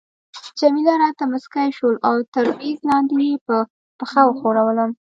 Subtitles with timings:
[0.59, 3.55] جميله راته مسکی شول او تر میز لاندي يې په
[3.99, 4.91] پښه وښورولم.